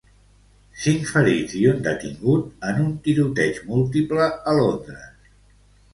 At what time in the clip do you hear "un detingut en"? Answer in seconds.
1.73-2.81